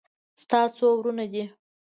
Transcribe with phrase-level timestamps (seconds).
[0.41, 1.43] ستا څو ورونه دي